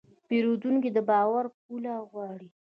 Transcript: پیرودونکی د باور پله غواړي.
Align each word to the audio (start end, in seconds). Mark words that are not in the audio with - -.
پیرودونکی 0.27 0.89
د 0.93 0.99
باور 1.09 1.45
پله 1.63 1.93
غواړي. 2.09 2.49